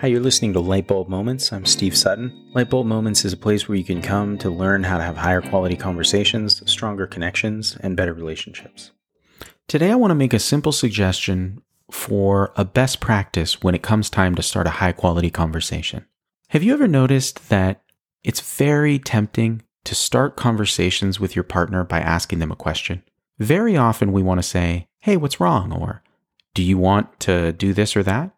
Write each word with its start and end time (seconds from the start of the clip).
Hi, 0.00 0.06
you're 0.06 0.20
listening 0.20 0.54
to 0.54 0.60
Lightbulb 0.60 1.08
Moments. 1.08 1.52
I'm 1.52 1.66
Steve 1.66 1.94
Sutton. 1.94 2.32
Lightbulb 2.54 2.86
Moments 2.86 3.26
is 3.26 3.34
a 3.34 3.36
place 3.36 3.68
where 3.68 3.76
you 3.76 3.84
can 3.84 4.00
come 4.00 4.38
to 4.38 4.48
learn 4.48 4.82
how 4.82 4.96
to 4.96 5.04
have 5.04 5.18
higher 5.18 5.42
quality 5.42 5.76
conversations, 5.76 6.62
stronger 6.64 7.06
connections, 7.06 7.76
and 7.80 7.98
better 7.98 8.14
relationships. 8.14 8.92
Today, 9.68 9.90
I 9.90 9.96
want 9.96 10.10
to 10.10 10.14
make 10.14 10.32
a 10.32 10.38
simple 10.38 10.72
suggestion 10.72 11.60
for 11.90 12.50
a 12.56 12.64
best 12.64 13.00
practice 13.00 13.60
when 13.60 13.74
it 13.74 13.82
comes 13.82 14.08
time 14.08 14.34
to 14.36 14.42
start 14.42 14.66
a 14.66 14.70
high 14.70 14.92
quality 14.92 15.28
conversation. 15.28 16.06
Have 16.48 16.62
you 16.62 16.72
ever 16.72 16.88
noticed 16.88 17.50
that 17.50 17.82
it's 18.24 18.40
very 18.40 18.98
tempting 18.98 19.60
to 19.84 19.94
start 19.94 20.34
conversations 20.34 21.20
with 21.20 21.36
your 21.36 21.44
partner 21.44 21.84
by 21.84 22.00
asking 22.00 22.38
them 22.38 22.50
a 22.50 22.56
question? 22.56 23.02
Very 23.38 23.76
often, 23.76 24.12
we 24.12 24.22
want 24.22 24.38
to 24.38 24.48
say, 24.48 24.88
Hey, 25.00 25.18
what's 25.18 25.40
wrong? 25.40 25.74
Or, 25.74 26.02
Do 26.54 26.62
you 26.62 26.78
want 26.78 27.20
to 27.20 27.52
do 27.52 27.74
this 27.74 27.94
or 27.94 28.02
that? 28.04 28.34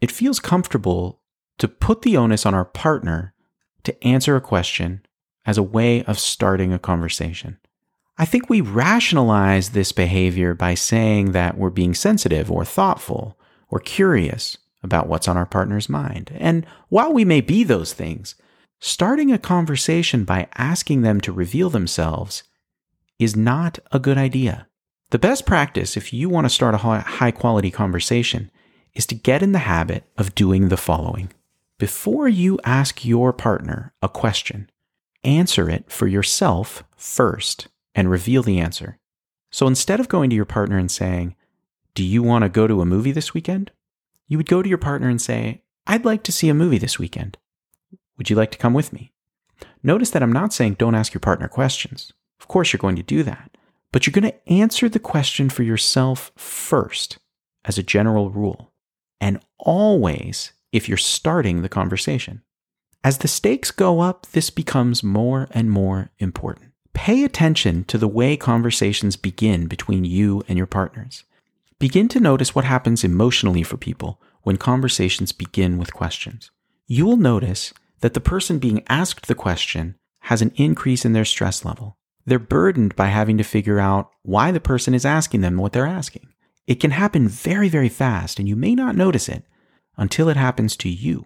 It 0.00 0.10
feels 0.10 0.40
comfortable 0.40 1.20
to 1.58 1.68
put 1.68 2.02
the 2.02 2.16
onus 2.16 2.46
on 2.46 2.54
our 2.54 2.64
partner 2.64 3.34
to 3.84 4.04
answer 4.04 4.36
a 4.36 4.40
question 4.40 5.04
as 5.46 5.58
a 5.58 5.62
way 5.62 6.02
of 6.04 6.18
starting 6.18 6.72
a 6.72 6.78
conversation. 6.78 7.58
I 8.18 8.24
think 8.24 8.50
we 8.50 8.60
rationalize 8.60 9.70
this 9.70 9.92
behavior 9.92 10.54
by 10.54 10.74
saying 10.74 11.32
that 11.32 11.56
we're 11.56 11.70
being 11.70 11.94
sensitive 11.94 12.50
or 12.50 12.64
thoughtful 12.64 13.38
or 13.70 13.78
curious 13.78 14.58
about 14.82 15.08
what's 15.08 15.28
on 15.28 15.36
our 15.36 15.46
partner's 15.46 15.88
mind. 15.88 16.32
And 16.36 16.66
while 16.88 17.12
we 17.12 17.24
may 17.24 17.40
be 17.40 17.64
those 17.64 17.92
things, 17.92 18.34
starting 18.80 19.32
a 19.32 19.38
conversation 19.38 20.24
by 20.24 20.48
asking 20.56 21.02
them 21.02 21.20
to 21.22 21.32
reveal 21.32 21.70
themselves 21.70 22.42
is 23.18 23.36
not 23.36 23.78
a 23.92 23.98
good 23.98 24.18
idea. 24.18 24.66
The 25.10 25.18
best 25.18 25.46
practice 25.46 25.96
if 25.96 26.12
you 26.12 26.28
want 26.28 26.44
to 26.44 26.50
start 26.50 26.74
a 26.74 26.78
high 26.78 27.30
quality 27.30 27.70
conversation 27.70 28.50
is 28.98 29.06
to 29.06 29.14
get 29.14 29.44
in 29.44 29.52
the 29.52 29.60
habit 29.60 30.02
of 30.18 30.34
doing 30.34 30.68
the 30.68 30.76
following. 30.76 31.32
Before 31.78 32.28
you 32.28 32.58
ask 32.64 33.04
your 33.04 33.32
partner 33.32 33.94
a 34.02 34.08
question, 34.08 34.68
answer 35.22 35.70
it 35.70 35.90
for 35.90 36.08
yourself 36.08 36.82
first 36.96 37.68
and 37.94 38.10
reveal 38.10 38.42
the 38.42 38.58
answer. 38.58 38.98
So 39.52 39.68
instead 39.68 40.00
of 40.00 40.08
going 40.08 40.30
to 40.30 40.36
your 40.36 40.44
partner 40.44 40.78
and 40.78 40.90
saying, 40.90 41.36
Do 41.94 42.04
you 42.04 42.24
want 42.24 42.42
to 42.42 42.48
go 42.48 42.66
to 42.66 42.80
a 42.80 42.86
movie 42.86 43.12
this 43.12 43.32
weekend? 43.32 43.70
You 44.26 44.36
would 44.36 44.48
go 44.48 44.62
to 44.62 44.68
your 44.68 44.78
partner 44.78 45.08
and 45.08 45.22
say, 45.22 45.62
I'd 45.86 46.04
like 46.04 46.24
to 46.24 46.32
see 46.32 46.48
a 46.48 46.54
movie 46.54 46.78
this 46.78 46.98
weekend. 46.98 47.38
Would 48.18 48.28
you 48.28 48.36
like 48.36 48.50
to 48.50 48.58
come 48.58 48.74
with 48.74 48.92
me? 48.92 49.12
Notice 49.80 50.10
that 50.10 50.24
I'm 50.24 50.32
not 50.32 50.52
saying 50.52 50.74
don't 50.74 50.96
ask 50.96 51.14
your 51.14 51.20
partner 51.20 51.46
questions. 51.46 52.12
Of 52.40 52.48
course, 52.48 52.72
you're 52.72 52.78
going 52.78 52.96
to 52.96 53.02
do 53.04 53.22
that. 53.22 53.56
But 53.92 54.06
you're 54.06 54.12
going 54.12 54.32
to 54.32 54.52
answer 54.52 54.88
the 54.88 54.98
question 54.98 55.48
for 55.48 55.62
yourself 55.62 56.32
first 56.36 57.18
as 57.64 57.78
a 57.78 57.82
general 57.82 58.30
rule 58.30 58.67
and 59.20 59.40
always 59.58 60.52
if 60.72 60.88
you're 60.88 60.98
starting 60.98 61.62
the 61.62 61.68
conversation. 61.68 62.42
As 63.04 63.18
the 63.18 63.28
stakes 63.28 63.70
go 63.70 64.00
up, 64.00 64.26
this 64.32 64.50
becomes 64.50 65.02
more 65.02 65.48
and 65.52 65.70
more 65.70 66.10
important. 66.18 66.72
Pay 66.92 67.22
attention 67.24 67.84
to 67.84 67.96
the 67.96 68.08
way 68.08 68.36
conversations 68.36 69.16
begin 69.16 69.66
between 69.66 70.04
you 70.04 70.42
and 70.48 70.58
your 70.58 70.66
partners. 70.66 71.24
Begin 71.78 72.08
to 72.08 72.20
notice 72.20 72.54
what 72.54 72.64
happens 72.64 73.04
emotionally 73.04 73.62
for 73.62 73.76
people 73.76 74.20
when 74.42 74.56
conversations 74.56 75.30
begin 75.30 75.78
with 75.78 75.94
questions. 75.94 76.50
You 76.88 77.06
will 77.06 77.16
notice 77.16 77.72
that 78.00 78.14
the 78.14 78.20
person 78.20 78.58
being 78.58 78.82
asked 78.88 79.28
the 79.28 79.34
question 79.34 79.94
has 80.22 80.42
an 80.42 80.52
increase 80.56 81.04
in 81.04 81.12
their 81.12 81.24
stress 81.24 81.64
level. 81.64 81.96
They're 82.26 82.38
burdened 82.38 82.96
by 82.96 83.06
having 83.06 83.38
to 83.38 83.44
figure 83.44 83.78
out 83.78 84.10
why 84.22 84.50
the 84.50 84.60
person 84.60 84.92
is 84.92 85.06
asking 85.06 85.40
them 85.40 85.56
what 85.56 85.72
they're 85.72 85.86
asking. 85.86 86.28
It 86.68 86.80
can 86.80 86.90
happen 86.90 87.26
very, 87.26 87.70
very 87.70 87.88
fast, 87.88 88.38
and 88.38 88.46
you 88.46 88.54
may 88.54 88.74
not 88.74 88.94
notice 88.94 89.26
it 89.26 89.42
until 89.96 90.28
it 90.28 90.36
happens 90.36 90.76
to 90.76 90.90
you. 90.90 91.24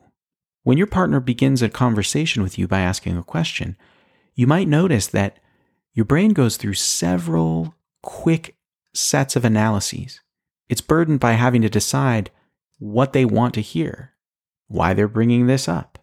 When 0.62 0.78
your 0.78 0.87
partner 0.87 1.19
begins 1.19 1.62
a 1.62 1.69
conversation 1.69 2.44
with 2.44 2.59
you 2.59 2.69
by 2.69 2.78
asking 2.78 3.19
a 3.19 3.25
question, 3.25 3.77
you 4.37 4.47
might 4.47 4.69
notice 4.69 5.09
that 5.09 5.41
your 5.94 6.05
brain 6.05 6.33
goes 6.33 6.56
through 6.56 6.75
several 6.75 7.75
quick 8.05 8.55
sets 8.94 9.34
of 9.34 9.44
analyses. 9.44 10.21
It's 10.69 10.81
burdened 10.81 11.19
by 11.19 11.33
having 11.33 11.62
to 11.62 11.69
decide 11.69 12.31
what 12.78 13.12
they 13.12 13.25
want 13.25 13.53
to 13.55 13.61
hear, 13.61 14.12
why 14.69 14.95
they're 14.95 15.09
bringing 15.09 15.49
this 15.49 15.69
up, 15.69 15.99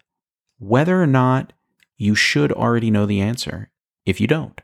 whether 0.58 1.02
or 1.02 1.06
not 1.06 1.54
you 1.96 2.14
should 2.14 2.52
already 2.52 2.90
know 2.90 3.06
the 3.06 3.22
answer 3.22 3.70
if 4.04 4.20
you 4.20 4.26
don't. 4.26 4.60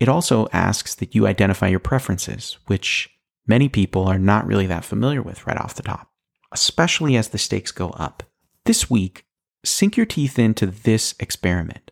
It 0.00 0.08
also 0.08 0.48
asks 0.50 0.94
that 0.94 1.14
you 1.14 1.26
identify 1.26 1.68
your 1.68 1.78
preferences, 1.78 2.56
which 2.68 3.10
many 3.46 3.68
people 3.68 4.06
are 4.06 4.18
not 4.18 4.46
really 4.46 4.66
that 4.66 4.84
familiar 4.84 5.22
with 5.22 5.46
right 5.46 5.58
off 5.58 5.74
the 5.74 5.82
top, 5.82 6.08
especially 6.52 7.16
as 7.16 7.28
the 7.28 7.38
stakes 7.38 7.72
go 7.72 7.90
up. 7.90 8.22
This 8.64 8.88
week, 8.88 9.24
sink 9.64 9.96
your 9.96 10.06
teeth 10.06 10.38
into 10.38 10.66
this 10.66 11.14
experiment. 11.18 11.90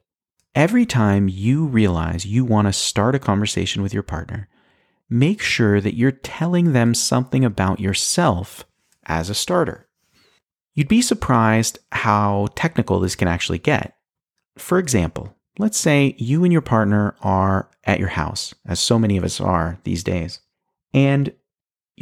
Every 0.55 0.85
time 0.85 1.29
you 1.29 1.67
realize 1.67 2.27
you 2.27 2.45
want 2.45 2.69
to 2.69 2.73
start 2.73 3.15
a 3.15 3.19
conversation 3.19 3.83
with 3.83 3.95
your 3.95 4.03
partner, 4.03 4.49
make 5.09 5.41
sure 5.43 5.81
that 5.81 5.95
you're 5.95 6.11
telling 6.11 6.73
them 6.73 6.95
something 6.95 7.45
about 7.45 7.81
yourself 7.81 8.65
as 9.07 9.31
a 9.31 9.35
starter. 9.35 9.89
You'd 10.75 10.89
be 10.89 11.03
surprised 11.03 11.79
how 11.93 12.49
technical 12.55 13.01
this 13.01 13.17
can 13.17 13.29
actually 13.29 13.59
get. 13.59 13.95
For 14.57 14.79
example, 14.79 15.37
let's 15.59 15.79
say 15.79 16.15
you 16.19 16.45
and 16.45 16.53
your 16.53 16.63
partner 16.63 17.15
are 17.21 17.71
at 17.85 17.99
your 17.99 18.09
house, 18.09 18.55
as 18.67 18.81
so 18.81 18.99
many 18.99 19.17
of 19.17 19.25
us 19.25 19.41
are 19.41 19.79
these 19.85 20.05
days, 20.05 20.41
and 20.95 21.33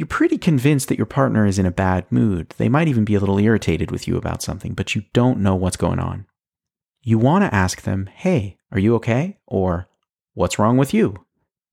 you're 0.01 0.07
pretty 0.07 0.39
convinced 0.39 0.87
that 0.87 0.97
your 0.97 1.05
partner 1.05 1.45
is 1.45 1.59
in 1.59 1.67
a 1.67 1.71
bad 1.71 2.11
mood. 2.11 2.55
They 2.57 2.69
might 2.69 2.87
even 2.87 3.05
be 3.05 3.13
a 3.13 3.19
little 3.19 3.37
irritated 3.37 3.91
with 3.91 4.07
you 4.07 4.17
about 4.17 4.41
something, 4.41 4.73
but 4.73 4.95
you 4.95 5.03
don't 5.13 5.41
know 5.41 5.53
what's 5.53 5.77
going 5.77 5.99
on. 5.99 6.25
You 7.03 7.19
want 7.19 7.43
to 7.43 7.53
ask 7.53 7.83
them, 7.83 8.09
Hey, 8.11 8.57
are 8.71 8.79
you 8.79 8.95
okay? 8.95 9.37
Or, 9.45 9.87
What's 10.33 10.57
wrong 10.57 10.75
with 10.77 10.91
you? 10.91 11.23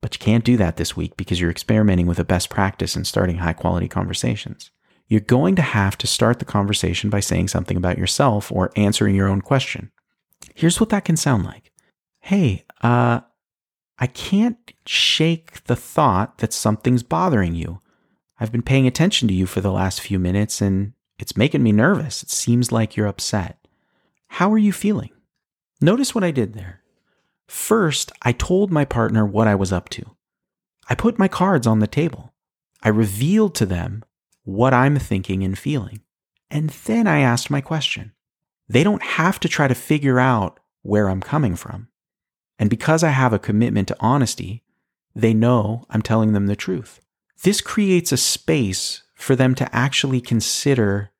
But 0.03 0.15
you 0.15 0.19
can't 0.19 0.44
do 0.44 0.59
that 0.59 0.77
this 0.77 0.94
week 0.94 1.17
because 1.17 1.41
you're 1.41 1.50
experimenting 1.50 2.06
with 2.06 2.19
a 2.19 2.25
best 2.25 2.50
practice 2.50 2.94
and 2.97 3.06
starting 3.06 3.38
high 3.38 3.55
quality 3.55 3.88
conversations. 3.88 4.72
You're 5.06 5.21
going 5.21 5.56
to 5.56 5.62
have 5.62 5.97
to 5.97 6.06
start 6.06 6.38
the 6.38 6.44
conversation 6.44 7.09
by 7.09 7.21
saying 7.21 7.49
something 7.49 7.78
about 7.78 7.97
yourself 7.97 8.53
or 8.53 8.72
answering 8.77 9.15
your 9.15 9.28
own 9.28 9.41
question. 9.41 9.91
Here's 10.55 10.81
what 10.81 10.91
that 10.91 11.06
can 11.06 11.17
sound 11.17 11.47
like 11.47 11.72
Hey, 12.21 12.67
uh, 12.83 13.21
I 13.99 14.06
can't 14.06 14.59
shake 14.84 15.65
the 15.65 15.77
thought 15.77 16.38
that 16.38 16.53
something's 16.53 17.03
bothering 17.03 17.55
you. 17.55 17.81
I've 18.41 18.53
been 18.53 18.62
paying 18.62 18.87
attention 18.87 19.28
to 19.28 19.34
you 19.34 19.47
for 19.47 19.60
the 19.60 19.72
last 19.72 20.00
few 20.00 20.19
minutes 20.19 20.60
and 20.60 20.93
it's 21.19 21.37
making 21.37 21.62
me 21.62 21.72
nervous. 21.72 22.22
It 22.22 22.31
seems 22.31 22.71
like 22.71 22.97
you're 22.97 23.06
upset. 23.06 23.59
How 24.28 24.53
are 24.53 24.59
you 24.59 24.72
feeling? 24.72 25.10
Notice 25.81 26.15
what 26.15 26.25
I 26.25 26.31
did 26.31 26.54
there. 26.54 26.82
First, 27.47 28.12
I 28.22 28.32
told 28.32 28.71
my 28.71 28.84
partner 28.84 29.25
what 29.25 29.49
I 29.49 29.54
was 29.54 29.72
up 29.72 29.88
to. 29.91 30.04
I 30.88 30.94
put 30.94 31.19
my 31.19 31.28
cards 31.28 31.66
on 31.66 31.81
the 31.81 31.87
table. 31.87 32.32
I 32.82 32.91
revealed 32.91 33.54
to 33.56 33.66
them 33.66 34.04
what 34.44 34.72
I'm 34.72 34.99
thinking 34.99 35.43
and 35.43 35.59
feeling. 35.59 36.00
And 36.50 36.70
then 36.70 37.06
I 37.06 37.20
asked 37.20 37.50
my 37.50 37.60
question. 37.60 38.12
They 38.69 38.84
don't 38.84 39.03
have 39.03 39.41
to 39.41 39.49
try 39.49 39.66
to 39.66 39.75
figure 39.75 40.20
out 40.20 40.60
where 40.82 41.09
I'm 41.09 41.20
coming 41.20 41.56
from. 41.56 41.88
And 42.59 42.70
because 42.70 43.03
I 43.03 43.10
have 43.10 43.32
a 43.32 43.38
commitment 43.38 43.88
to 43.88 43.97
honesty, 43.99 44.62
they 45.15 45.34
know 45.34 45.84
I'm 45.91 46.03
telling 46.03 46.32
them 46.32 46.47
the 46.47 46.56
truth 46.56 47.00
this 47.43 47.60
creates 47.60 48.12
a 48.12 48.16
space 48.16 49.03
for 49.15 49.37
them 49.37 49.54
to 49.54 49.75
actually 49.75 50.21
consider 50.21 51.10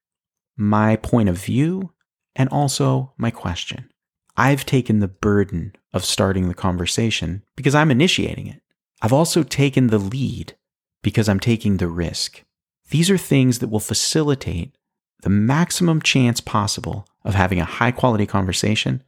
my 0.57 0.97
point 0.97 1.29
of 1.29 1.39
view 1.39 1.93
and 2.35 2.49
also 2.49 3.13
my 3.17 3.31
question. 3.31 3.91
I've 4.37 4.67
taken 4.67 5.01
the 5.01 5.09
burden 5.09 5.75
of 5.93 6.05
starting 6.05 6.49
the 6.49 6.55
conversation 6.55 7.43
because 7.57 7.75
I'm 7.75 7.91
initiating 7.91 8.47
it. 8.47 8.63
I've 9.03 9.13
also 9.13 9.43
taken 9.43 9.89
the 9.89 9.99
lead 9.99 10.55
because 11.03 11.29
I'm 11.29 11.41
taking 11.41 11.77
the 11.77 11.89
risk. 11.89 12.45
These 12.91 13.11
are 13.11 13.19
things 13.19 13.59
that 13.59 13.69
will 13.69 13.81
facilitate 13.81 14.77
the 15.23 15.31
maximum 15.31 16.01
chance 16.01 16.41
possible 16.41 17.07
of 17.25 17.35
having 17.35 17.61
a 17.61 17.65
high 17.65 17.91
quality 17.91 18.27
conversation 18.27 19.03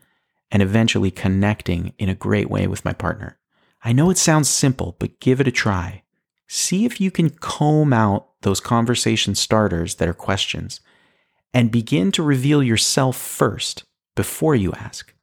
and 0.50 0.62
eventually 0.62 1.10
connecting 1.10 1.92
in 1.98 2.08
a 2.08 2.14
great 2.14 2.50
way 2.50 2.66
with 2.66 2.84
my 2.84 2.92
partner. 2.92 3.38
I 3.84 3.92
know 3.92 4.10
it 4.10 4.18
sounds 4.18 4.48
simple, 4.48 4.96
but 4.98 5.20
give 5.20 5.40
it 5.40 5.48
a 5.48 5.52
try 5.52 6.02
see 6.52 6.84
if 6.84 7.00
you 7.00 7.12
can 7.12 7.30
comb 7.30 7.92
out 7.92 8.26
those 8.42 8.58
conversation 8.58 9.36
starters 9.36 9.94
that 9.94 10.08
are 10.08 10.12
questions 10.12 10.80
and 11.54 11.70
begin 11.70 12.10
to 12.10 12.24
reveal 12.24 12.60
yourself 12.60 13.16
first 13.16 13.84
before 14.16 14.56
you 14.56 14.72
ask. 14.72 15.14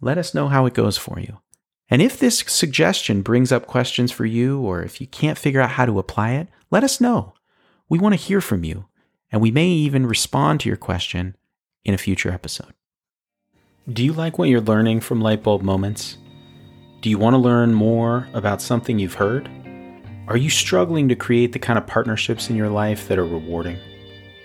Let 0.00 0.16
us 0.16 0.32
know 0.32 0.46
how 0.46 0.66
it 0.66 0.74
goes 0.74 0.96
for 0.96 1.18
you. 1.18 1.38
And 1.88 2.00
if 2.00 2.20
this 2.20 2.44
suggestion 2.46 3.22
brings 3.22 3.50
up 3.50 3.66
questions 3.66 4.12
for 4.12 4.24
you, 4.24 4.60
or 4.60 4.80
if 4.80 5.00
you 5.00 5.08
can't 5.08 5.36
figure 5.36 5.60
out 5.60 5.70
how 5.70 5.86
to 5.86 5.98
apply 5.98 6.32
it, 6.34 6.46
let 6.70 6.84
us 6.84 7.00
know. 7.00 7.34
We 7.88 7.98
want 7.98 8.12
to 8.12 8.20
hear 8.20 8.40
from 8.40 8.62
you, 8.62 8.86
and 9.32 9.42
we 9.42 9.50
may 9.50 9.66
even 9.66 10.06
respond 10.06 10.60
to 10.60 10.68
your 10.68 10.76
question 10.76 11.36
in 11.84 11.94
a 11.94 11.98
future 11.98 12.30
episode. 12.30 12.72
Do 13.92 14.04
you 14.04 14.12
like 14.12 14.38
what 14.38 14.48
you're 14.48 14.60
learning 14.60 15.00
from 15.00 15.20
Lightbulb 15.20 15.62
Moments? 15.62 16.16
Do 17.00 17.10
you 17.10 17.18
want 17.18 17.34
to 17.34 17.38
learn 17.38 17.74
more 17.74 18.28
about 18.34 18.62
something 18.62 19.00
you've 19.00 19.14
heard? 19.14 19.50
Are 20.30 20.36
you 20.36 20.48
struggling 20.48 21.08
to 21.08 21.16
create 21.16 21.50
the 21.50 21.58
kind 21.58 21.76
of 21.76 21.88
partnerships 21.88 22.50
in 22.50 22.56
your 22.56 22.68
life 22.68 23.08
that 23.08 23.18
are 23.18 23.26
rewarding? 23.26 23.76